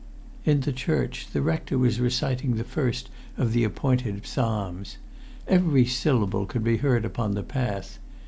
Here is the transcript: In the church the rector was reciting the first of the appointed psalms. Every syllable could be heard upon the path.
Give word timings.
In 0.45 0.61
the 0.61 0.73
church 0.73 1.27
the 1.31 1.43
rector 1.43 1.77
was 1.77 1.99
reciting 1.99 2.55
the 2.55 2.63
first 2.63 3.11
of 3.37 3.53
the 3.53 3.63
appointed 3.63 4.25
psalms. 4.25 4.97
Every 5.47 5.85
syllable 5.85 6.47
could 6.47 6.63
be 6.63 6.77
heard 6.77 7.05
upon 7.05 7.35
the 7.35 7.43
path. 7.43 7.99